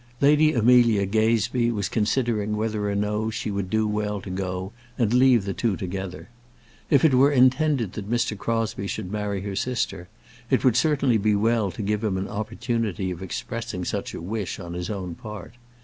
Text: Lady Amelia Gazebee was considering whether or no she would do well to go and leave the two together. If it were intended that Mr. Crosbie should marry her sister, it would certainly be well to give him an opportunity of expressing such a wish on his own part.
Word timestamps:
Lady 0.19 0.51
Amelia 0.53 1.05
Gazebee 1.05 1.69
was 1.69 1.87
considering 1.87 2.57
whether 2.57 2.89
or 2.89 2.95
no 2.95 3.29
she 3.29 3.51
would 3.51 3.69
do 3.69 3.87
well 3.87 4.19
to 4.19 4.31
go 4.31 4.71
and 4.97 5.13
leave 5.13 5.45
the 5.45 5.53
two 5.53 5.77
together. 5.77 6.27
If 6.89 7.05
it 7.05 7.13
were 7.13 7.31
intended 7.31 7.93
that 7.93 8.09
Mr. 8.09 8.35
Crosbie 8.35 8.87
should 8.87 9.11
marry 9.11 9.41
her 9.41 9.55
sister, 9.55 10.07
it 10.49 10.65
would 10.65 10.75
certainly 10.75 11.19
be 11.19 11.35
well 11.35 11.69
to 11.69 11.83
give 11.83 12.03
him 12.03 12.17
an 12.17 12.27
opportunity 12.27 13.11
of 13.11 13.21
expressing 13.21 13.85
such 13.85 14.15
a 14.15 14.21
wish 14.23 14.57
on 14.59 14.73
his 14.73 14.89
own 14.89 15.13
part. 15.13 15.53